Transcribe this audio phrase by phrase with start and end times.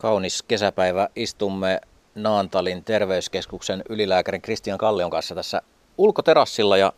[0.00, 1.80] Kaunis kesäpäivä istumme
[2.14, 5.62] Naantalin terveyskeskuksen ylilääkärin Kristian Kallion kanssa tässä
[5.98, 6.92] ulkoterassilla ja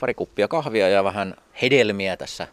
[0.00, 2.48] pari kuppia kahvia ja vähän hedelmiä tässä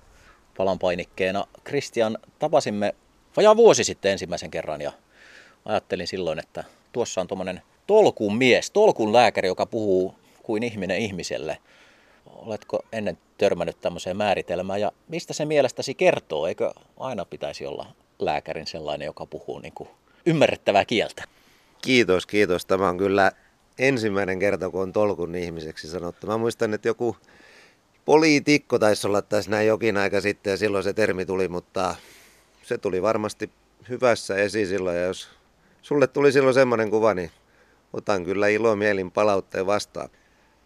[0.58, 1.46] palanpainikkeena.
[1.64, 2.96] Kristian tapasimme
[3.38, 4.92] vajaa vuosi sitten ensimmäisen kerran ja
[5.66, 11.58] ajattelin silloin, että tuossa on tuommoinen tolkun mies, tolkun lääkäri, joka puhuu kuin ihminen ihmiselle.
[12.26, 16.48] Oletko ennen törmännyt tämmöiseen määritelmään ja mistä se mielestäsi kertoo?
[16.48, 17.86] Eikö aina pitäisi olla
[18.26, 19.90] lääkärin sellainen, joka puhuu niin kuin
[20.26, 21.24] ymmärrettävää kieltä?
[21.82, 22.66] Kiitos, kiitos.
[22.66, 23.32] Tämä on kyllä
[23.80, 26.28] ensimmäinen kerta, kun on tolkun ihmiseksi sanottu.
[26.28, 27.18] Mä muistan, että joku
[28.06, 31.96] poliitikko taisi olla tässä näin jokin aika sitten ja silloin se termi tuli, mutta
[32.64, 33.50] se tuli varmasti
[33.90, 34.98] hyvässä esiin silloin.
[34.98, 35.30] Ja jos
[35.82, 37.32] sulle tuli silloin semmoinen kuva, niin
[37.94, 40.10] otan kyllä ilomielin palautteen vastaan.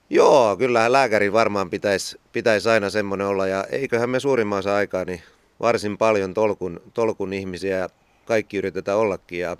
[0.09, 5.21] Joo, kyllähän lääkäri varmaan pitäisi, pitäisi aina semmoinen olla ja eiköhän me suurimmassa aikaa niin
[5.59, 7.89] varsin paljon tolkun, tolkun ihmisiä ja
[8.25, 9.57] kaikki yritetään ollakin ja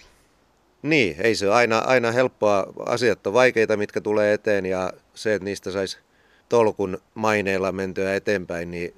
[0.82, 2.74] niin, ei se aina, aina helppoa.
[2.86, 5.98] Asiat on vaikeita, mitkä tulee eteen ja se, että niistä saisi
[6.50, 8.94] tolkun maineilla mentyä eteenpäin, niin,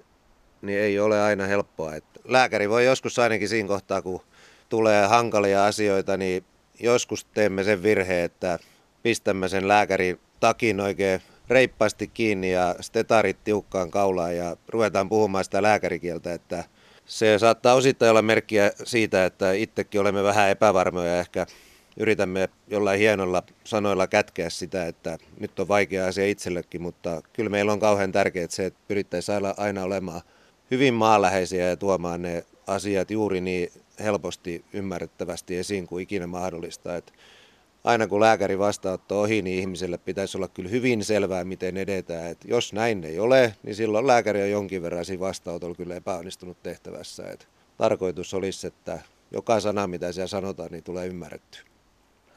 [0.61, 1.95] niin ei ole aina helppoa.
[1.95, 4.21] Et lääkäri voi joskus ainakin siinä kohtaa, kun
[4.69, 6.43] tulee hankalia asioita, niin
[6.79, 8.59] joskus teemme sen virheen, että
[9.03, 15.61] pistämme sen lääkärin takin oikein reippaasti kiinni ja stetarit tiukkaan kaulaan ja ruvetaan puhumaan sitä
[15.61, 16.63] lääkärikieltä, että
[17.09, 21.45] se saattaa osittain olla merkkiä siitä, että itsekin olemme vähän epävarmoja ja ehkä
[21.97, 27.71] yritämme jollain hienolla sanoilla kätkeä sitä, että nyt on vaikea asia itsellekin, mutta kyllä meillä
[27.71, 30.21] on kauhean tärkeää se, että pyrittäisiin aina olemaan
[30.71, 36.95] hyvin maanläheisiä ja tuomaan ne asiat juuri niin helposti ymmärrettävästi esiin kuin ikinä mahdollista.
[36.95, 37.13] Että
[37.83, 42.31] aina kun lääkäri vastaanotto ohi, niin ihmiselle pitäisi olla kyllä hyvin selvää, miten edetään.
[42.31, 46.63] Että jos näin ei ole, niin silloin lääkäri on jonkin verran siinä vastaanotolla kyllä epäonnistunut
[46.63, 47.31] tehtävässä.
[47.31, 47.45] Että
[47.77, 48.99] tarkoitus olisi, että
[49.31, 51.59] joka sana, mitä siellä sanotaan, niin tulee ymmärretty.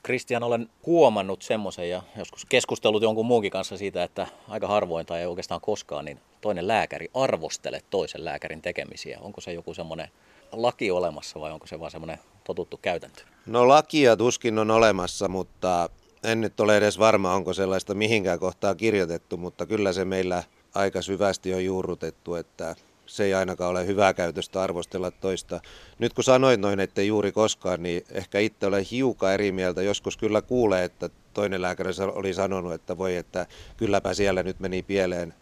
[0.02, 5.20] Kristian, olen huomannut semmoisen ja joskus keskustellut jonkun muunkin kanssa siitä, että aika harvoin tai
[5.20, 9.18] ei oikeastaan koskaan, niin toinen lääkäri arvostele toisen lääkärin tekemisiä.
[9.20, 10.08] Onko se joku semmoinen
[10.52, 13.22] laki olemassa vai onko se vaan semmoinen totuttu käytäntö?
[13.46, 15.88] No lakia tuskin on olemassa, mutta
[16.24, 20.42] en nyt ole edes varma, onko sellaista mihinkään kohtaa kirjoitettu, mutta kyllä se meillä
[20.74, 22.76] aika syvästi on juurrutettu, että
[23.06, 25.60] se ei ainakaan ole hyvää käytöstä arvostella toista.
[25.98, 29.82] Nyt kun sanoit noin, että juuri koskaan, niin ehkä itse olen hiukan eri mieltä.
[29.82, 33.46] Joskus kyllä kuulee, että toinen lääkäri oli sanonut, että voi, että
[33.76, 35.34] kylläpä siellä nyt meni pieleen.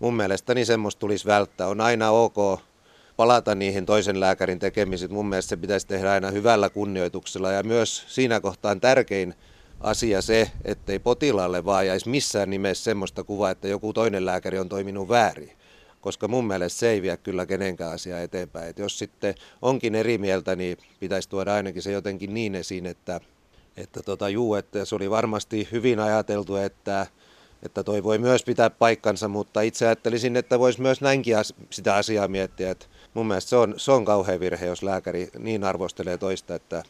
[0.00, 1.68] Mun mielestäni semmoista tulisi välttää.
[1.68, 2.60] On aina ok
[3.18, 5.12] palata niihin toisen lääkärin tekemisiin.
[5.12, 9.34] Mun mielestä se pitäisi tehdä aina hyvällä kunnioituksella ja myös siinä kohtaan tärkein
[9.80, 14.68] asia se, ettei potilaalle vaan jäisi missään nimessä semmoista kuvaa, että joku toinen lääkäri on
[14.68, 15.52] toiminut väärin.
[16.00, 18.68] Koska mun mielestä se ei vie kyllä kenenkään asiaa eteenpäin.
[18.68, 23.20] Et jos sitten onkin eri mieltä, niin pitäisi tuoda ainakin se jotenkin niin esiin, että,
[23.76, 27.06] että tota, juu, että se oli varmasti hyvin ajateltu, että
[27.62, 31.36] että toi voi myös pitää paikkansa, mutta itse ajattelisin, että voisi myös näinkin
[31.70, 32.86] sitä asiaa miettiä, että
[33.18, 36.82] mun mielestä se on, se on kauhea virhe, jos lääkäri niin arvostelee toista, että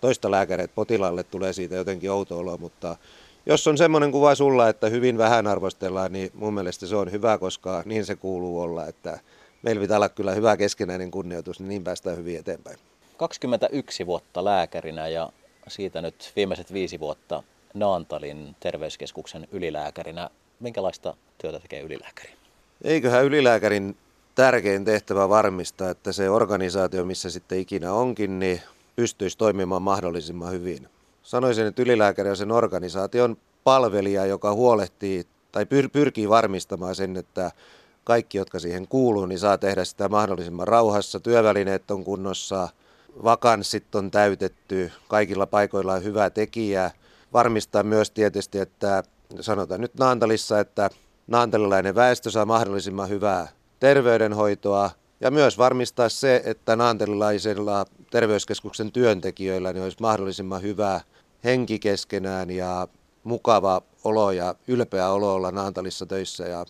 [0.00, 2.96] toista lääkäriä, että potilaalle tulee siitä jotenkin outo olo, mutta
[3.46, 7.38] jos on semmoinen kuva sulla, että hyvin vähän arvostellaan, niin mun mielestä se on hyvä,
[7.38, 9.18] koska niin se kuuluu olla, että
[9.62, 12.78] meillä pitää olla kyllä hyvä keskinäinen kunnioitus, niin niin päästään hyvin eteenpäin.
[13.16, 15.30] 21 vuotta lääkärinä ja
[15.68, 17.42] siitä nyt viimeiset viisi vuotta
[17.74, 20.30] Naantalin terveyskeskuksen ylilääkärinä.
[20.60, 22.30] Minkälaista työtä tekee ylilääkäri?
[22.84, 23.96] Eiköhän ylilääkärin
[24.34, 28.62] tärkein tehtävä varmistaa, että se organisaatio, missä sitten ikinä onkin, niin
[28.96, 30.88] pystyisi toimimaan mahdollisimman hyvin.
[31.22, 37.50] Sanoisin, että ylilääkäri on sen organisaation palvelija, joka huolehtii tai pyr- pyrkii varmistamaan sen, että
[38.04, 41.20] kaikki, jotka siihen kuuluu, niin saa tehdä sitä mahdollisimman rauhassa.
[41.20, 42.68] Työvälineet on kunnossa,
[43.24, 46.90] vakanssit on täytetty, kaikilla paikoilla on hyvä tekijä.
[47.32, 49.02] Varmistaa myös tietysti, että
[49.40, 50.90] sanotaan nyt Naantalissa, että
[51.26, 53.48] naantalilainen väestö saa mahdollisimman hyvää
[53.80, 54.90] terveydenhoitoa
[55.20, 61.00] ja myös varmistaa se, että naantelilaisilla terveyskeskuksen työntekijöillä niin olisi mahdollisimman hyvä
[61.44, 62.88] henki keskenään ja
[63.24, 66.44] mukava olo ja ylpeä olo olla Naantalissa töissä.
[66.44, 66.64] Ja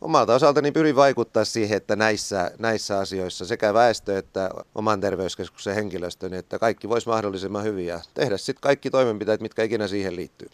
[0.00, 6.28] omalta osaltani pyrin vaikuttaa siihen, että näissä, näissä asioissa sekä väestö että oman terveyskeskuksen henkilöstö,
[6.28, 10.48] niin että kaikki voisi mahdollisimman hyvin ja tehdä sitten kaikki toimenpiteet, mitkä ikinä siihen liittyy.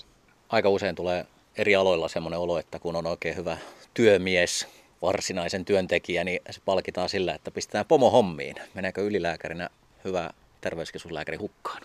[0.49, 3.59] Aika usein tulee eri aloilla semmoinen olo, että kun on oikein hyvä
[3.95, 4.67] työmies,
[5.03, 8.57] varsinaisen työntekijän, niin se palkitaan sillä, että pistetään pomo hommiin.
[8.75, 9.71] Meneekö ylilääkärinä
[10.05, 10.31] hyvä
[10.61, 11.83] terveyskeskuslääkäri hukkaan?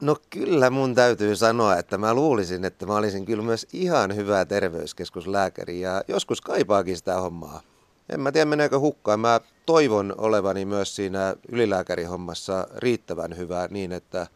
[0.00, 4.44] No kyllä mun täytyy sanoa, että mä luulisin, että mä olisin kyllä myös ihan hyvä
[4.44, 7.60] terveyskeskuslääkäri ja joskus kaipaakin sitä hommaa.
[8.08, 9.20] En mä tiedä meneekö hukkaan.
[9.20, 14.26] Mä toivon olevani myös siinä ylilääkärihommassa riittävän hyvä niin, että,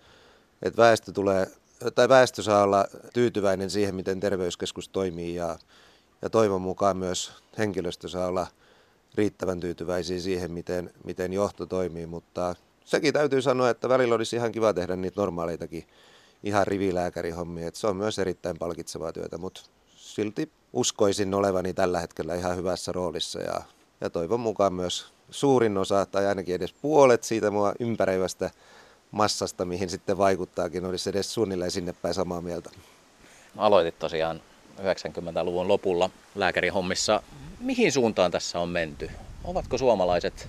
[0.62, 1.46] että väestö, tulee,
[1.94, 5.58] tai väestö saa olla tyytyväinen siihen, miten terveyskeskus toimii ja,
[6.22, 8.46] ja toivon mukaan myös henkilöstö saa olla
[9.14, 14.52] riittävän tyytyväisiä siihen, miten, miten johto toimii, mutta sekin täytyy sanoa, että välillä olisi ihan
[14.52, 15.86] kiva tehdä niitä normaaleitakin
[16.42, 19.62] ihan rivilääkärihommia, että se on myös erittäin palkitsevaa työtä, mutta
[19.96, 23.62] silti uskoisin olevani tällä hetkellä ihan hyvässä roolissa ja,
[24.00, 28.50] ja toivon mukaan myös suurin osa tai ainakin edes puolet siitä mua ympäröivästä
[29.10, 32.70] massasta, mihin sitten vaikuttaakin, olisi edes suunnilleen sinne päin samaa mieltä.
[33.56, 34.42] Aloitit tosiaan
[34.80, 37.22] 90-luvun lopulla lääkärihommissa.
[37.60, 39.10] Mihin suuntaan tässä on menty?
[39.44, 40.48] Ovatko suomalaiset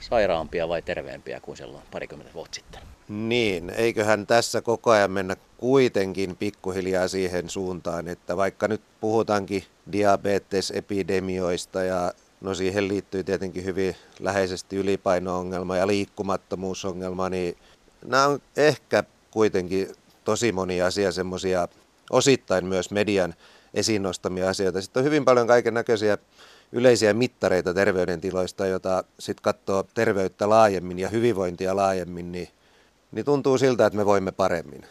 [0.00, 2.80] sairaampia vai terveempiä kuin silloin parikymmentä vuotta sitten?
[3.08, 11.82] Niin, eiköhän tässä koko ajan mennä kuitenkin pikkuhiljaa siihen suuntaan, että vaikka nyt puhutaankin diabetesepidemioista
[11.82, 17.56] ja no siihen liittyy tietenkin hyvin läheisesti ylipaino-ongelma ja liikkumattomuusongelma, niin
[18.06, 19.88] nämä on ehkä kuitenkin
[20.24, 21.68] tosi moni asia semmoisia
[22.10, 23.34] osittain myös median
[23.74, 24.82] esiin nostamia asioita.
[24.82, 26.18] Sitten on hyvin paljon kaiken näköisiä
[26.72, 32.48] yleisiä mittareita terveydentiloista, jota sitten katsoo terveyttä laajemmin ja hyvinvointia laajemmin, niin,
[33.12, 34.82] niin tuntuu siltä, että me voimme paremmin.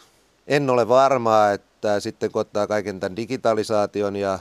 [0.46, 4.38] En ole varmaa, että sitten kun ottaa kaiken tämän digitalisaation ja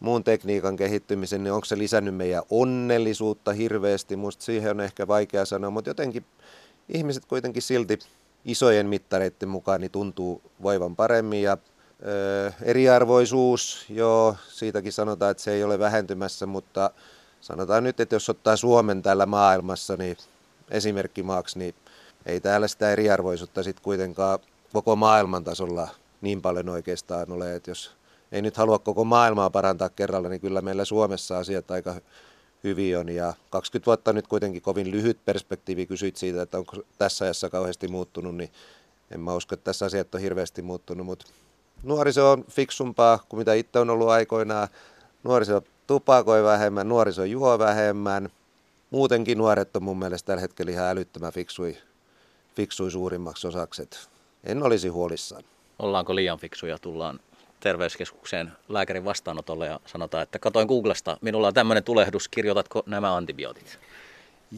[0.00, 4.16] muun tekniikan kehittymisen, niin onko se lisännyt meidän onnellisuutta hirveästi?
[4.16, 6.24] Musta siihen on ehkä vaikea sanoa, mutta jotenkin
[6.88, 7.98] ihmiset kuitenkin silti
[8.44, 11.58] isojen mittareiden mukaan niin tuntuu voivan paremmin ja
[12.62, 16.90] eriarvoisuus, joo, siitäkin sanotaan, että se ei ole vähentymässä, mutta
[17.40, 20.16] sanotaan nyt, että jos ottaa Suomen täällä maailmassa, niin
[20.70, 21.74] esimerkkimaaksi, niin
[22.26, 24.38] ei täällä sitä eriarvoisuutta sitten kuitenkaan
[24.72, 25.88] koko maailman tasolla
[26.20, 27.90] niin paljon oikeastaan ole, että jos
[28.32, 31.94] ei nyt halua koko maailmaa parantaa kerralla, niin kyllä meillä Suomessa asiat aika
[32.64, 33.08] hyvin on.
[33.08, 37.88] Ja 20 vuotta nyt kuitenkin kovin lyhyt perspektiivi kysyit siitä, että onko tässä ajassa kauheasti
[37.88, 38.50] muuttunut, niin
[39.10, 41.26] en mä usko, että tässä asiat on hirveästi muuttunut, mutta
[41.82, 44.68] nuoriso on fiksumpaa kuin mitä itse on ollut aikoinaan.
[45.24, 48.28] Nuoriso tupakoi vähemmän, nuoriso juo vähemmän.
[48.90, 51.76] Muutenkin nuoret on mun mielestä tällä hetkellä ihan älyttömän fiksui,
[52.56, 53.88] fiksui suurimmaksi osaksi.
[54.44, 55.44] En olisi huolissaan.
[55.78, 56.78] Ollaanko liian fiksuja?
[56.78, 57.20] Tullaan
[57.60, 63.78] terveyskeskukseen lääkärin vastaanotolle ja sanotaan, että katoin Googlesta, minulla on tämmöinen tulehdus, kirjoitatko nämä antibiootit?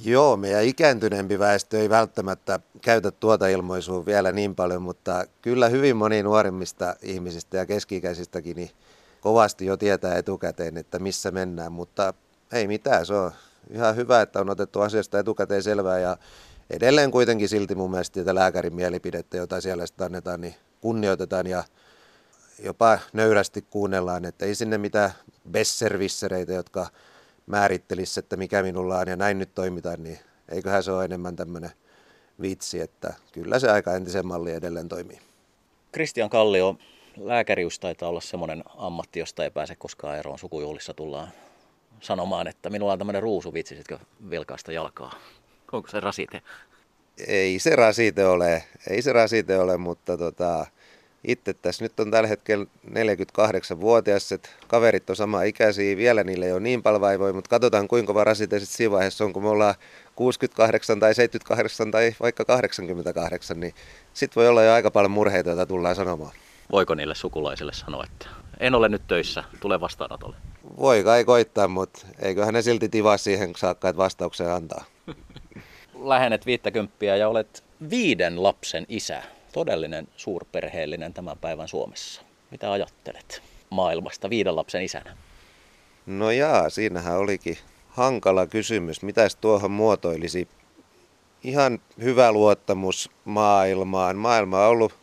[0.02, 5.96] Joo, meidän ikääntyneempi väestö ei välttämättä käytä tuota ilmaisua vielä niin paljon, mutta kyllä hyvin
[5.96, 8.70] moni nuorimmista ihmisistä ja keski-ikäisistäkin niin
[9.20, 12.14] kovasti jo tietää etukäteen, että missä mennään, mutta
[12.52, 13.32] ei mitään, se on
[13.70, 16.17] ihan hyvä, että on otettu asiasta etukäteen selvää ja
[16.70, 21.64] edelleen kuitenkin silti mun mielestä että lääkärin mielipidettä, jota siellä sitten annetaan, niin kunnioitetaan ja
[22.62, 25.11] jopa nöyrästi kuunnellaan, että ei sinne mitään
[25.50, 26.87] besservissereitä, jotka
[27.46, 30.19] määrittelisi, että mikä minulla on ja näin nyt toimitaan, niin
[30.49, 31.70] eiköhän se ole enemmän tämmöinen
[32.41, 35.20] vitsi, että kyllä se aika entisen malli edelleen toimii.
[35.93, 36.76] Kristian Kallio,
[37.17, 40.38] lääkäriys taitaa olla semmoinen ammatti, josta ei pääse koskaan eroon.
[40.38, 41.29] Sukujuhlissa tullaan
[42.00, 43.99] sanomaan, että minulla on tämmöinen ruusu, viitsisitkö
[44.31, 45.12] vilkaista jalkaa?
[45.73, 46.43] Onko se rasite?
[47.26, 50.67] Ei se rasite ole, ei se rasite ole, mutta tota,
[51.25, 56.53] itse tässä nyt on tällä hetkellä 48-vuotias, että kaverit on sama ikäisiä, vielä niille ei
[56.53, 59.49] ole niin paljon vaivoja, mutta katsotaan kuinka kova rasite sitten siinä vaiheessa on, kun me
[59.49, 59.75] ollaan
[60.17, 63.75] 68 tai 78 tai vaikka 88, niin
[64.15, 66.33] sitten voi olla jo aika paljon murheita, joita tullaan sanomaan.
[66.73, 68.28] Voiko niille sukulaisille sanoa, että
[68.61, 70.37] en ole nyt töissä, tule vastaanotolle?
[70.78, 74.85] Voi kai koittaa, mutta eiköhän ne silti tivaa siihen saakka, että vastauksen antaa.
[76.04, 79.23] Lähenet 50 ja olet viiden lapsen isä
[79.54, 82.23] todellinen suurperheellinen tämän päivän Suomessa.
[82.50, 85.16] Mitä ajattelet maailmasta viiden lapsen isänä?
[86.06, 87.58] No jaa, siinähän olikin
[87.88, 89.02] hankala kysymys.
[89.02, 90.49] Mitäs tuohon muotoilisi?
[91.44, 94.16] Ihan hyvä luottamus maailmaan.
[94.16, 94.94] Maailma on ollut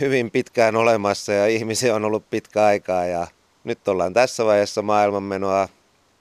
[0.00, 3.26] hyvin pitkään olemassa ja ihmisiä on ollut pitkä aikaa ja
[3.64, 5.68] nyt ollaan tässä vaiheessa maailmanmenoa.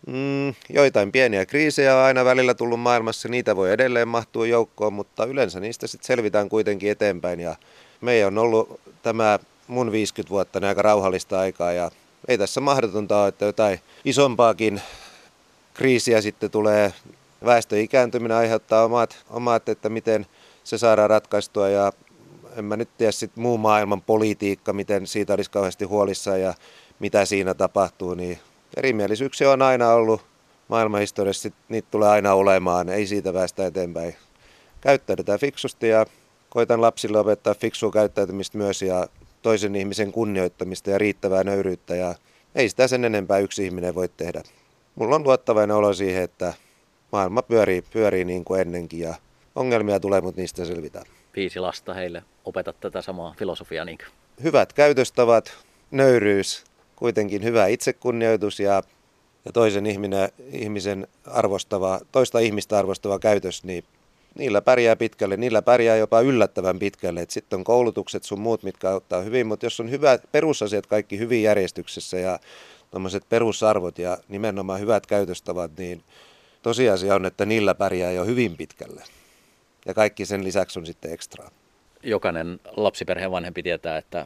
[0.08, 5.26] Mm, joitain pieniä kriisejä on aina välillä tullut maailmassa, niitä voi edelleen mahtua joukkoon, mutta
[5.26, 7.40] yleensä niistä sitten selvitään kuitenkin eteenpäin.
[7.40, 7.56] Ja
[8.02, 11.72] meidän on ollut tämä mun 50 vuotta aika rauhallista aikaa.
[11.72, 11.92] Ja
[12.28, 14.82] ei tässä mahdotonta ole, että jotain isompaakin
[15.74, 16.94] kriisiä sitten tulee.
[17.46, 20.26] Väestön ikääntyminen aiheuttaa omat, omat, että miten
[20.64, 21.70] se saadaan ratkaistua.
[21.70, 21.94] Ja
[22.56, 26.54] en mä nyt tiedä sitten muu maailman politiikka, miten siitä olisi kauheasti huolissaan ja
[27.00, 28.40] mitä siinä tapahtuu, niin
[28.78, 30.22] erimielisyyksiä on aina ollut
[30.68, 34.16] maailmanhistoriassa, niitä tulee aina olemaan, ei siitä päästä eteenpäin.
[34.82, 36.06] Käyttäydytään fiksusti ja
[36.50, 39.08] koitan lapsille opettaa fiksua käyttäytymistä myös ja
[39.42, 42.16] toisen ihmisen kunnioittamista ja riittävää nöyryyttä ja
[42.56, 44.42] ei sitä sen enempää yksi ihminen voi tehdä.
[44.96, 46.54] Mulla on luottavainen olo siihen, että
[47.12, 49.16] maailma pyörii, pyörii niin kuin ennenkin ja
[49.56, 51.06] ongelmia tulee, mutta niistä selvitään.
[51.36, 53.98] viisi lasta, heille opetat tätä samaa filosofiaa niin
[54.44, 55.58] Hyvät käytöstavat,
[55.92, 56.64] nöyryys,
[57.00, 58.84] kuitenkin hyvä itsekunnioitus ja,
[59.46, 63.84] ja toisen ihminen, ihmisen arvostava, toista ihmistä arvostava käytös, niin
[64.36, 67.26] niillä pärjää pitkälle, niillä pärjää jopa yllättävän pitkälle.
[67.30, 71.44] Sitten on koulutukset sun muut, mitkä auttaa hyvin, mutta jos on hyvät perusasiat kaikki hyvin
[71.44, 72.40] järjestyksessä ja
[72.92, 76.04] tuommoiset perusarvot ja nimenomaan hyvät käytöstavat, niin
[76.62, 79.04] tosiasia on, että niillä pärjää jo hyvin pitkälle.
[79.86, 81.52] Ja kaikki sen lisäksi on sitten ekstraa.
[82.04, 84.26] Jokainen lapsiperheen vanhempi tietää, että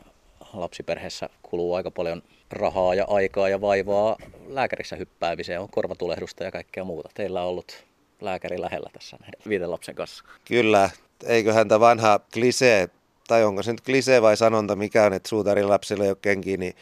[0.54, 2.24] lapsiperheessä kuluu aika paljon
[2.56, 4.16] rahaa ja aikaa ja vaivaa
[4.48, 7.10] lääkärissä hyppäämiseen, on korvatulehdusta ja kaikkea muuta.
[7.14, 7.86] Teillä on ollut
[8.22, 10.24] lääkäri lähellä tässä näiden viiden lapsen kanssa.
[10.46, 10.90] Kyllä,
[11.26, 12.90] eiköhän tämä vanha klisee,
[13.28, 16.58] tai onko se nyt klisee vai sanonta, mikä on, että suutarin lapsilla ei ole kenkiä,
[16.58, 16.74] niin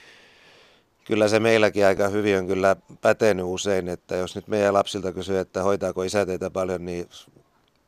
[1.06, 5.40] kyllä se meilläkin aika hyvin on kyllä pätenyt usein, että jos nyt meidän lapsilta kysyy,
[5.40, 7.08] että hoitaako isä teitä paljon, niin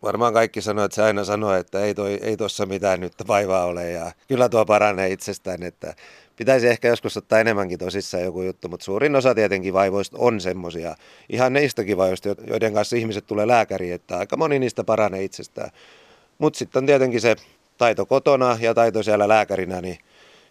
[0.04, 3.66] varmaan kaikki sanoo, että se aina sanoo, että ei, toi, ei tuossa mitään nyt vaivaa
[3.66, 5.96] ole ja kyllä tuo paranee itsestään, että
[6.36, 10.96] pitäisi ehkä joskus ottaa enemmänkin tosissaan joku juttu, mutta suurin osa tietenkin vaivoista on semmoisia,
[11.30, 15.70] ihan neistäkin vaivoista, joiden kanssa ihmiset tulee lääkäriin, että aika moni niistä paranee itsestään.
[16.38, 17.36] Mutta sitten on tietenkin se
[17.78, 19.98] taito kotona ja taito siellä lääkärinä, niin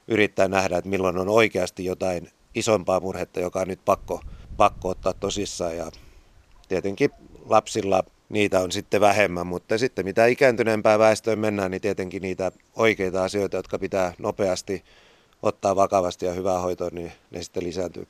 [0.08, 4.20] yrittää nähdä, että milloin on oikeasti jotain isompaa murhetta, joka on nyt pakko,
[4.56, 5.76] pakko ottaa tosissaan.
[5.76, 5.90] Ja
[6.68, 7.10] tietenkin
[7.48, 13.24] lapsilla niitä on sitten vähemmän, mutta sitten mitä ikääntyneempää väestöön mennään, niin tietenkin niitä oikeita
[13.24, 14.84] asioita, jotka pitää nopeasti
[15.42, 18.06] ottaa vakavasti ja hyvää hoitoa, niin ne sitten lisääntyy.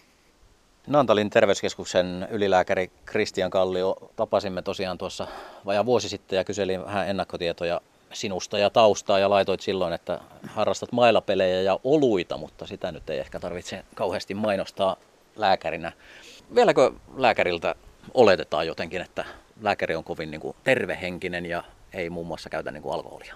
[0.87, 5.27] Naantalin terveyskeskuksen ylilääkäri Kristian Kallio tapasimme tosiaan tuossa
[5.67, 7.81] vajaa vuosi sitten ja kyselin vähän ennakkotietoja
[8.13, 13.19] sinusta ja taustaa ja laitoit silloin, että harrastat mailapelejä ja oluita, mutta sitä nyt ei
[13.19, 14.97] ehkä tarvitse kauheasti mainostaa
[15.37, 15.93] lääkärinä.
[16.55, 17.75] Vieläkö lääkäriltä
[18.15, 19.25] oletetaan jotenkin, että
[19.63, 23.35] lääkäri on kovin niin kuin tervehenkinen ja ei muun muassa käytä niin kuin alkoholia?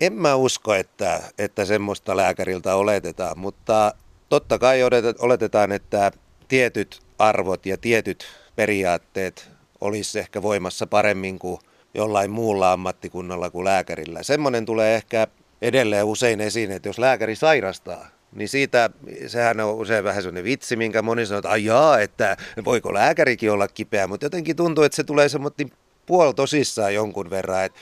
[0.00, 3.94] En mä usko, että, että semmoista lääkäriltä oletetaan, mutta
[4.28, 4.80] totta kai
[5.18, 6.12] oletetaan, että
[6.48, 11.58] tietyt arvot ja tietyt periaatteet olisi ehkä voimassa paremmin kuin
[11.94, 14.22] jollain muulla ammattikunnalla kuin lääkärillä.
[14.22, 15.26] Semmoinen tulee ehkä
[15.62, 18.90] edelleen usein esiin, että jos lääkäri sairastaa, niin siitä,
[19.26, 23.68] sehän on usein vähän sellainen vitsi, minkä moni sanoo, että ajaa, että voiko lääkärikin olla
[23.68, 25.70] kipeä, mutta jotenkin tuntuu, että se tulee semmoinen
[26.06, 27.80] puol tosissaan jonkun verran, että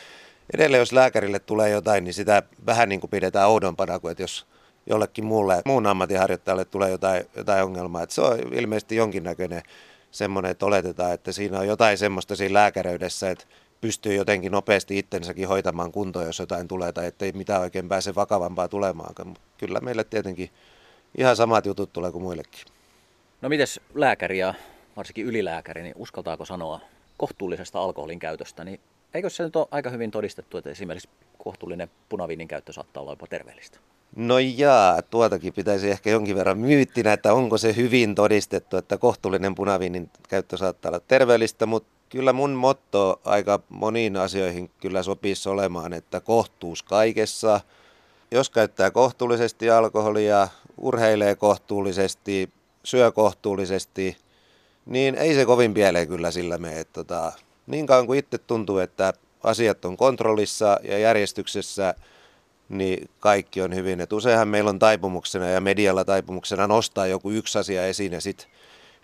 [0.54, 4.46] edelleen jos lääkärille tulee jotain, niin sitä vähän niin kuin pidetään oudompana kuin, että jos
[4.86, 8.02] jollekin muulle, muun ammatinharjoittajalle tulee jotain, jotain ongelmaa.
[8.02, 9.62] Että se on ilmeisesti jonkinnäköinen
[10.10, 13.44] semmoinen, että oletetaan, että siinä on jotain semmoista siinä lääkäreydessä, että
[13.82, 18.68] pystyy jotenkin nopeasti itsensäkin hoitamaan kuntoon, jos jotain tulee, tai ettei mitään oikein pääse vakavampaa
[18.68, 19.14] tulemaan.
[19.24, 20.50] Mutta kyllä meille tietenkin
[21.18, 22.64] ihan samat jutut tulee kuin muillekin.
[23.42, 24.54] No mites lääkäri ja
[24.96, 26.80] varsinkin ylilääkäri, niin uskaltaako sanoa
[27.16, 28.80] kohtuullisesta alkoholin käytöstä, niin
[29.14, 31.08] eikö se nyt ole aika hyvin todistettu, että esimerkiksi
[31.38, 33.78] kohtuullinen punaviinin käyttö saattaa olla jopa terveellistä?
[34.16, 39.54] No jaa, tuotakin pitäisi ehkä jonkin verran myyttinä, että onko se hyvin todistettu, että kohtuullinen
[39.54, 45.92] punaviinin käyttö saattaa olla terveellistä, mutta kyllä mun motto aika moniin asioihin kyllä sopisi olemaan,
[45.92, 47.60] että kohtuus kaikessa.
[48.30, 52.50] Jos käyttää kohtuullisesti alkoholia, urheilee kohtuullisesti,
[52.84, 54.16] syö kohtuullisesti,
[54.86, 56.84] niin ei se kovin pieleen kyllä sillä mene.
[56.84, 57.32] Tota,
[57.66, 61.94] niin kauan kuin itse tuntuu, että asiat on kontrollissa ja järjestyksessä,
[62.68, 64.00] niin kaikki on hyvin.
[64.00, 68.46] Et useinhan meillä on taipumuksena ja medialla taipumuksena nostaa joku yksi asia esiin ja sitten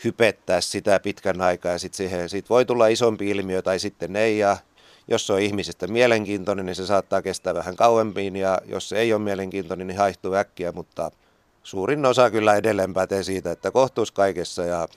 [0.05, 4.39] hypettää sitä pitkän aikaa ja sitten siihen sit voi tulla isompi ilmiö tai sitten ei.
[4.39, 4.57] Ja
[5.09, 8.37] jos se on ihmisestä mielenkiintoinen, niin se saattaa kestää vähän kauempiin.
[8.37, 11.11] Ja jos se ei ole mielenkiintoinen, niin haihtuu äkkiä, mutta
[11.63, 14.65] suurin osa kyllä edelleen pätee siitä, että kohtuus kaikessa.
[14.65, 14.89] Ja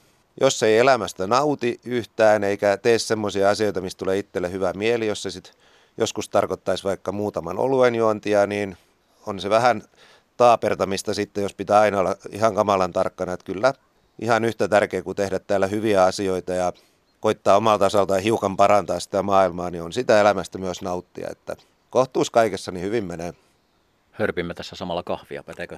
[0.41, 5.24] jos ei elämästä nauti yhtään eikä tee semmoisia asioita, mistä tulee itselle hyvä mieli, jos
[5.24, 5.53] se sitten
[5.98, 8.77] joskus tarkoittaisi vaikka muutaman oluen juontia, niin
[9.25, 9.84] on se vähän
[10.38, 13.74] taapertamista sitten, jos pitää aina olla ihan kamalan tarkkana, että kyllä
[14.22, 16.74] ihan yhtä tärkeä kuin tehdä täällä hyviä asioita ja
[17.20, 21.56] koittaa omalta osaltaan hiukan parantaa sitä maailmaa, niin on sitä elämästä myös nauttia, että
[21.90, 23.34] kohtuus kaikessa niin hyvin menee.
[24.12, 25.78] Hörpimme tässä samalla kahvia, päteekö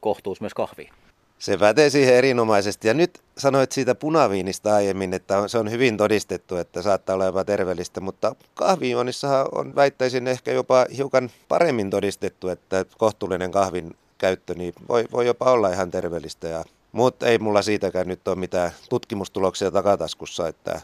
[0.00, 0.92] kohtuus myös kahviin?
[1.38, 2.88] Se pätee siihen erinomaisesti.
[2.88, 7.44] Ja nyt sanoit siitä punaviinista aiemmin, että se on hyvin todistettu, että saattaa olla jopa
[7.44, 14.74] terveellistä, mutta kahvijuonissahan on väittäisin ehkä jopa hiukan paremmin todistettu, että kohtuullinen kahvin käyttö niin
[14.88, 16.48] voi, voi jopa olla ihan terveellistä.
[16.48, 20.80] Ja, mutta ei mulla siitäkään nyt ole mitään tutkimustuloksia takataskussa, että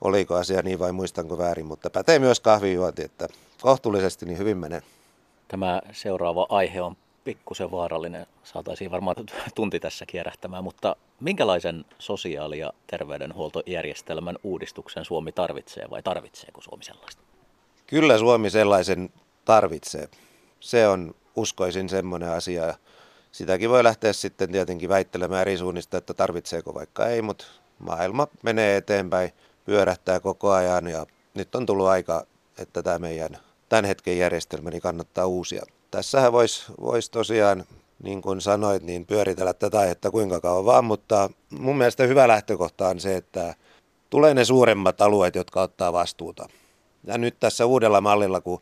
[0.00, 3.28] oliko asia niin vai muistanko väärin, mutta pätee myös kahvijuonti, että
[3.60, 4.82] kohtuullisesti niin hyvin menee.
[5.48, 8.26] Tämä seuraava aihe on pikkusen vaarallinen.
[8.44, 9.16] Saataisiin varmaan
[9.54, 17.22] tunti tässä kierähtämään, mutta minkälaisen sosiaali- ja terveydenhuoltojärjestelmän uudistuksen Suomi tarvitsee vai tarvitseeko Suomi sellaista?
[17.86, 19.10] Kyllä Suomi sellaisen
[19.44, 20.08] tarvitsee.
[20.60, 22.74] se on uskoisin semmoinen asia.
[23.32, 27.44] Sitäkin voi lähteä sitten tietenkin väittelemään eri suunnista, että tarvitseeko vaikka ei, mutta
[27.78, 29.30] maailma menee eteenpäin,
[29.64, 32.26] pyörähtää koko ajan ja nyt on tullut aika,
[32.58, 35.62] että tämä meidän tämän hetken järjestelmäni niin kannattaa uusia.
[35.90, 37.64] Tässähän voisi vois tosiaan,
[38.02, 42.88] niin kuin sanoit, niin pyöritellä tätä että kuinka kauan vaan, mutta mun mielestä hyvä lähtökohta
[42.88, 43.54] on se, että
[44.10, 46.48] tulee ne suuremmat alueet, jotka ottaa vastuuta.
[47.04, 48.60] Ja nyt tässä uudella mallilla, kun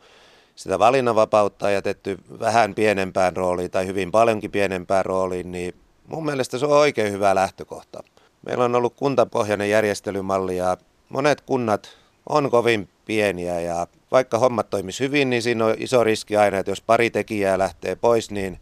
[0.59, 5.75] sitä valinnanvapautta on jätetty vähän pienempään rooliin tai hyvin paljonkin pienempään rooliin, niin
[6.07, 8.03] mun mielestä se on oikein hyvä lähtökohta.
[8.47, 10.77] Meillä on ollut kuntapohjainen järjestelymalli ja
[11.09, 11.89] monet kunnat
[12.29, 16.71] on kovin pieniä ja vaikka hommat toimisi hyvin, niin siinä on iso riski aina, että
[16.71, 18.59] jos pari tekijää lähtee pois, niin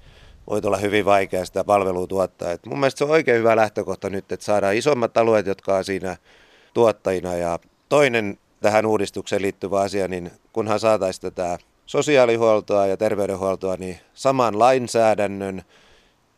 [0.51, 2.53] voi olla hyvin vaikea sitä palvelua tuottaa.
[2.53, 5.85] Et mun mielestä se on oikein hyvä lähtökohta nyt, että saadaan isommat alueet, jotka on
[5.85, 6.17] siinä
[6.75, 7.35] tuottajina.
[7.35, 14.59] Ja toinen tähän uudistukseen liittyvä asia, niin kunhan saataisiin tätä sosiaalihuoltoa ja terveydenhuoltoa, niin saman
[14.59, 15.63] lainsäädännön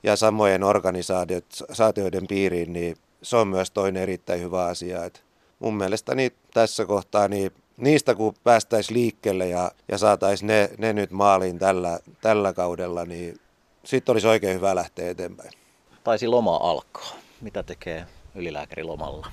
[0.03, 5.05] ja samojen organisaatioiden piiriin, niin se on myös toinen erittäin hyvä asia.
[5.05, 5.23] Et
[5.59, 11.11] mun mielestäni tässä kohtaa niin niistä kun päästäisiin liikkeelle ja, ja saataisiin ne, ne nyt
[11.11, 13.41] maaliin tällä, tällä kaudella, niin
[13.85, 15.51] sitten olisi oikein hyvä lähteä eteenpäin.
[16.05, 17.13] Taisi loma alkaa.
[17.41, 19.27] Mitä tekee ylilääkäri lomalla?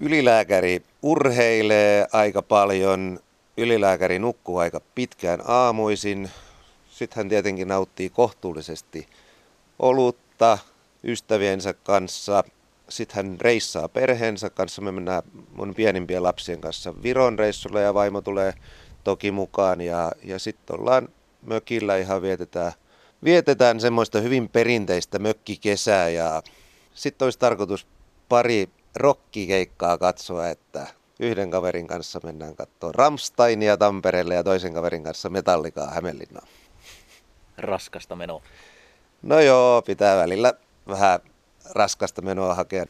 [0.00, 3.20] Ylilääkäri urheilee aika paljon.
[3.56, 6.30] Ylilääkäri nukkuu aika pitkään aamuisin.
[6.90, 9.08] Sitten hän tietenkin nauttii kohtuullisesti
[9.78, 10.58] olutta
[11.04, 12.44] ystäviensä kanssa
[12.88, 14.82] sitten hän reissaa perheensä kanssa.
[14.82, 15.22] Me mennään
[15.54, 18.54] mun pienimpien lapsien kanssa Viron reissulle ja vaimo tulee
[19.04, 19.80] toki mukaan.
[19.80, 21.08] Ja, ja sitten ollaan
[21.42, 22.72] mökillä ihan vietetään,
[23.24, 26.08] vietetään semmoista hyvin perinteistä mökkikesää.
[26.08, 26.42] Ja
[26.94, 27.86] sitten olisi tarkoitus
[28.28, 30.86] pari rokkikeikkaa katsoa, että
[31.24, 36.48] yhden kaverin kanssa mennään katsoa Ramsteinia Tampereelle ja toisen kaverin kanssa Metallikaa Hämeenlinnaan.
[37.58, 38.42] Raskasta menoa.
[39.22, 40.54] No joo, pitää välillä
[40.88, 41.20] vähän
[41.70, 42.86] raskasta menoa hakea.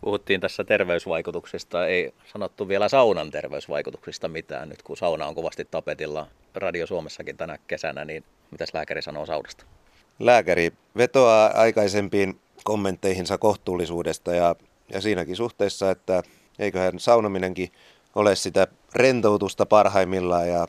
[0.00, 4.68] Puhuttiin tässä terveysvaikutuksista, ei sanottu vielä saunan terveysvaikutuksista mitään.
[4.68, 9.64] Nyt kun sauna on kovasti tapetilla Radio Suomessakin tänä kesänä, niin mitäs lääkäri sanoo saunasta?
[10.18, 14.56] Lääkäri vetoaa aikaisempiin kommentteihinsa kohtuullisuudesta ja,
[14.92, 16.22] ja siinäkin suhteessa, että
[16.58, 17.72] eiköhän saunominenkin
[18.14, 20.66] ole sitä rentoutusta parhaimmillaan ja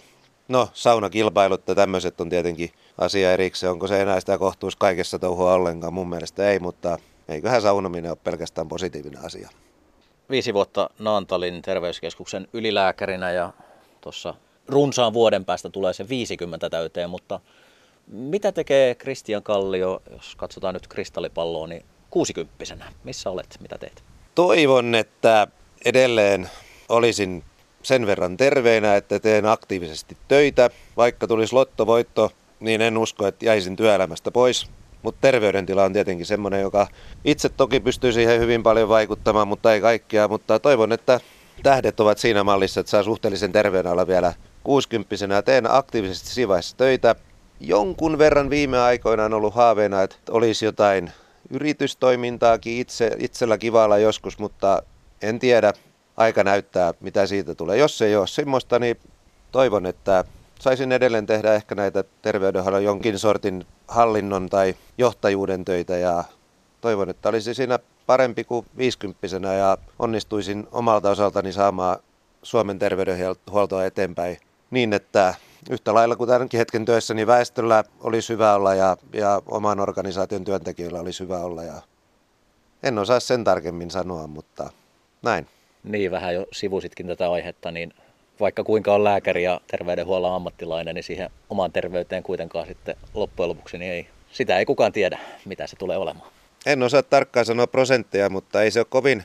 [0.47, 3.71] no saunakilpailut ja tämmöiset on tietenkin asia erikseen.
[3.71, 5.93] Onko se enää sitä kohtuus kaikessa touhua ollenkaan?
[5.93, 6.97] Mun mielestä ei, mutta
[7.28, 9.50] eiköhän saunominen ole pelkästään positiivinen asia.
[10.30, 13.54] Viisi vuotta Naantalin terveyskeskuksen ylilääkärinä ja
[14.02, 14.34] tuossa
[14.67, 17.39] runsaan vuoden päästä tulee se 50 täyteen, mutta
[18.08, 23.58] mitä tekee Kristian Kallio, jos katsotaan nyt kristallipalloa, niin 60 Missä olet?
[23.60, 24.04] Mitä teet?
[24.36, 25.47] Toivon, että
[25.86, 26.50] edelleen
[26.90, 27.44] olisin
[27.84, 30.70] sen verran terveenä, että teen aktiivisesti töitä.
[30.98, 34.68] Vaikka tulisi lottovoitto niin en usko, että jäisin työelämästä pois.
[35.02, 36.88] Mutta terveydentila on tietenkin semmoinen, joka
[37.26, 40.28] itse toki pystyy siihen hyvin paljon vaikuttamaan, mutta ei kaikkia.
[40.28, 41.20] Mutta toivon, että
[41.63, 47.16] tähdet ovat siinä mallissa, että saa suhteellisen terveenä olla vielä 60 Teen aktiivisesti siinä töitä.
[47.60, 51.12] Jonkun verran viime aikoina on ollut haaveena, että olisi jotain
[51.50, 54.84] yritystoimintaakin itse, itsellä kivalla joskus, mutta
[55.22, 55.74] en tiedä.
[56.18, 57.78] Aika näyttää, mitä siitä tulee.
[57.78, 58.98] Jos ei ole semmoista, niin
[59.52, 60.24] toivon, että
[60.60, 66.24] saisin edelleen tehdä ehkä näitä terveydenhuollon jonkin sortin hallinnon tai johtajuuden töitä ja
[66.82, 72.00] toivon, että olisi siinä parempi kuin 50 ja onnistuisin omalta osaltani saamaan
[72.44, 74.38] Suomen terveydenhuoltoa eteenpäin
[74.72, 75.36] niin, että
[75.70, 80.44] yhtä lailla kuin tämänkin hetken työssä, niin väestöllä olisi hyvä olla ja, ja oman organisaation
[80.44, 81.64] työntekijöillä olisi hyvä olla.
[81.64, 81.82] Ja
[82.84, 84.70] en osaa sen tarkemmin sanoa, mutta
[85.28, 85.48] näin.
[85.84, 87.94] Niin, vähän jo sivusitkin tätä aihetta, niin
[88.40, 93.78] vaikka kuinka on lääkäri ja terveydenhuollon ammattilainen, niin siihen omaan terveyteen kuitenkaan sitten loppujen lopuksi
[93.78, 96.32] niin ei, sitä ei kukaan tiedä, mitä se tulee olemaan.
[96.66, 99.24] En osaa tarkkaan sanoa prosentteja, mutta ei se ole kovin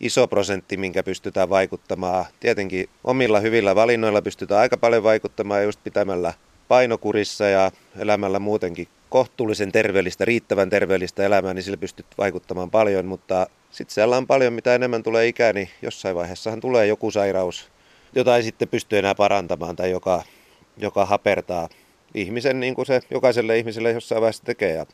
[0.00, 2.24] iso prosentti, minkä pystytään vaikuttamaan.
[2.40, 6.32] Tietenkin omilla hyvillä valinnoilla pystytään aika paljon vaikuttamaan just pitämällä
[6.68, 13.46] painokurissa ja elämällä muutenkin kohtuullisen terveellistä, riittävän terveellistä elämää, niin sillä pystyt vaikuttamaan paljon, mutta
[13.74, 17.70] sitten siellä on paljon, mitä enemmän tulee ikää, niin jossain vaiheessahan tulee joku sairaus,
[18.14, 20.22] jota ei sitten pysty enää parantamaan tai joka,
[20.76, 21.68] joka hapertaa
[22.14, 24.86] ihmisen niin kuin se jokaiselle ihmiselle jossain vaiheessa tekee.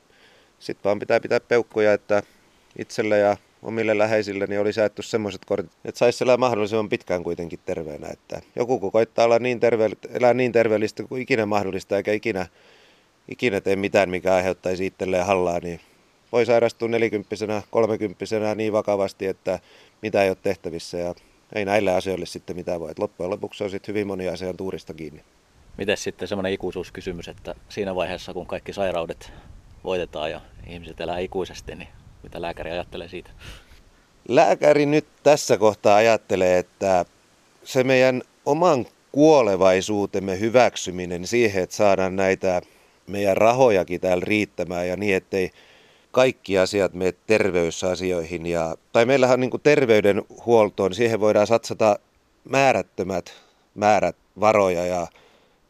[0.59, 2.23] Sitten vaan pitää pitää peukkuja, että
[2.79, 7.61] itselle ja omille läheisille niin oli säätty semmoiset kortit, että saisi elää mahdollisimman pitkään kuitenkin
[7.64, 8.09] terveenä.
[8.09, 12.47] Että joku kun koittaa olla niin terve, elää niin terveellistä kuin ikinä mahdollista eikä ikinä,
[13.29, 15.81] ikinä tee mitään, mikä aiheuttaisi itselleen hallaa, niin
[16.33, 19.59] voi sairastua nelikymppisenä, kolmekymppisenä niin vakavasti, että
[20.03, 20.99] mitä ei ole tehtävissä.
[20.99, 21.14] Ja
[21.55, 22.93] ei näille asioille sitten mitään voi.
[22.99, 25.25] Loppujen lopuksi on sitten hyvin moni asian tuurista kiinni.
[25.79, 29.33] Miten sitten semmoinen ikuisuuskysymys, että siinä vaiheessa kun kaikki sairaudet
[29.85, 31.88] voitetaan ja ihmiset elää ikuisesti, niin
[32.23, 33.31] mitä lääkäri ajattelee siitä?
[34.29, 37.05] Lääkäri nyt tässä kohtaa ajattelee, että
[37.64, 42.62] se meidän oman kuolevaisuutemme hyväksyminen siihen, että saadaan näitä
[43.07, 45.51] meidän rahojakin täällä riittämään ja niin, ettei
[46.12, 48.46] kaikki asiat mene terveysasioihin.
[48.46, 51.99] Ja, tai meillähän on niin terveydenhuoltoon, siihen voidaan satsata
[52.44, 53.33] määrättömät
[53.75, 55.07] määrät varoja ja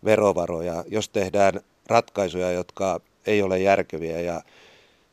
[0.05, 4.20] verovaroja, jos tehdään ratkaisuja, jotka ei ole järkeviä.
[4.20, 4.42] Ja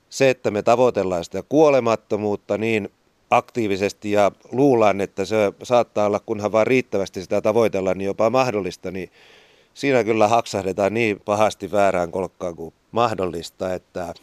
[0.10, 2.90] se, että me tavoitellaan sitä kuolemattomuutta niin
[3.30, 8.92] aktiivisesti ja luullaan, että se saattaa olla, kunhan vaan riittävästi sitä tavoitellaan, niin jopa mahdollista,
[8.92, 9.12] niin
[9.74, 14.14] siinä kyllä haksahdetaan niin pahasti väärään kolkkaan kuin mahdollista, että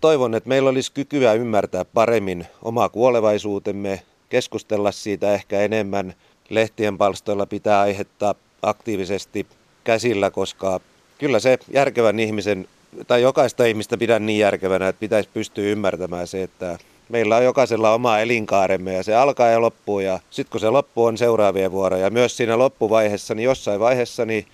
[0.00, 6.14] toivon, että meillä olisi kykyä ymmärtää paremmin oma kuolevaisuutemme, keskustella siitä ehkä enemmän.
[6.48, 9.46] Lehtien palstoilla pitää aihetta aktiivisesti
[9.84, 10.80] käsillä, koska
[11.18, 12.68] kyllä se järkevän ihmisen,
[13.06, 17.94] tai jokaista ihmistä pidän niin järkevänä, että pitäisi pystyä ymmärtämään se, että meillä on jokaisella
[17.94, 22.10] oma elinkaaremme ja se alkaa ja loppuu ja sitten kun se loppuu on seuraavia vuoroja.
[22.10, 24.46] Myös siinä loppuvaiheessa, niin jossain vaiheessa niin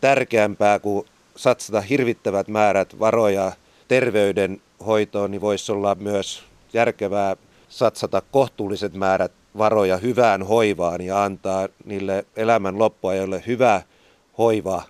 [0.00, 3.52] tärkeämpää kuin satsata hirvittävät määrät varoja
[4.82, 6.42] terveydenhoitoon, niin voisi olla myös
[6.72, 7.36] järkevää
[7.68, 13.82] satsata kohtuulliset määrät varoja hyvään hoivaan ja antaa niille elämän loppuajoille hyvä
[14.38, 14.82] hoiva.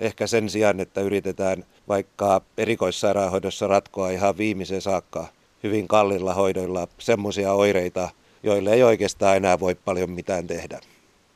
[0.00, 5.26] Ehkä sen sijaan, että yritetään vaikka erikoissairaanhoidossa ratkoa ihan viimeiseen saakka
[5.62, 8.08] hyvin kallilla hoidoilla semmoisia oireita,
[8.42, 10.80] joille ei oikeastaan enää voi paljon mitään tehdä.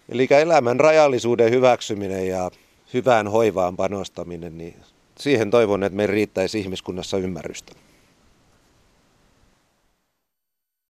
[0.09, 2.50] Eli elämän rajallisuuden hyväksyminen ja
[2.94, 4.76] hyvään hoivaan panostaminen, niin
[5.20, 7.72] siihen toivon, että meillä riittäisi ihmiskunnassa ymmärrystä.